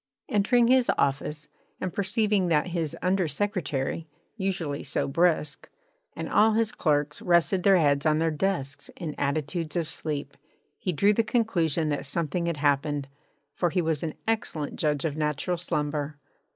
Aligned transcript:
Entering 0.29 0.67
his 0.67 0.89
office, 0.97 1.47
and 1.79 1.93
perceiving 1.93 2.47
that 2.47 2.69
his 2.69 2.97
under 3.03 3.27
secretary 3.27 4.07
(usually 4.35 4.83
so 4.83 5.07
brisk) 5.07 5.69
and 6.15 6.27
all 6.27 6.53
his 6.53 6.71
clerks 6.71 7.21
rested 7.21 7.61
their 7.61 7.77
heads 7.77 8.03
on 8.03 8.17
their 8.17 8.31
desks 8.31 8.89
in 8.97 9.13
attitudes 9.19 9.75
of 9.75 9.87
sleep, 9.87 10.35
he 10.79 10.91
drew 10.91 11.13
the 11.13 11.21
conclusion 11.23 11.89
that 11.89 12.07
something 12.07 12.47
had 12.47 12.57
happened, 12.57 13.09
for 13.53 13.69
he 13.69 13.81
was 13.83 14.01
an 14.01 14.15
excellent 14.27 14.75
judge 14.75 15.05
of 15.05 15.15
natural 15.17 15.55
slumber. 15.59 16.17